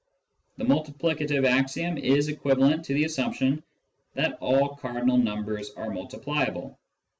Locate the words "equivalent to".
2.27-2.95